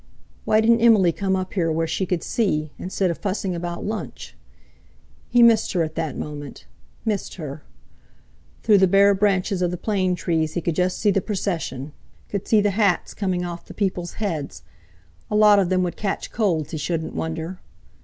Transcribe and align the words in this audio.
Why 0.45 0.61
didn't 0.61 0.81
Emily 0.81 1.11
come 1.11 1.35
up 1.35 1.53
here 1.53 1.71
where 1.71 1.85
she 1.85 2.07
could 2.07 2.23
see, 2.23 2.71
instead 2.79 3.11
of 3.11 3.19
fussing 3.19 3.53
about 3.53 3.85
lunch. 3.85 4.35
He 5.29 5.43
missed 5.43 5.73
her 5.73 5.83
at 5.83 5.93
that 5.93 6.17
moment—missed 6.17 7.35
her! 7.35 7.61
Through 8.63 8.79
the 8.79 8.87
bare 8.87 9.13
branches 9.13 9.61
of 9.61 9.69
the 9.69 9.77
plane 9.77 10.15
trees 10.15 10.55
he 10.55 10.61
could 10.61 10.73
just 10.73 10.97
see 10.97 11.11
the 11.11 11.21
procession, 11.21 11.91
could 12.29 12.47
see 12.47 12.61
the 12.61 12.71
hats 12.71 13.13
coming 13.13 13.45
off 13.45 13.65
the 13.67 13.75
people's 13.75 14.13
heads—a 14.13 15.35
lot 15.35 15.59
of 15.59 15.69
them 15.69 15.83
would 15.83 15.97
catch 15.97 16.31
colds, 16.31 16.71
he 16.71 16.79
shouldn't 16.79 17.13
wonder! 17.13 17.59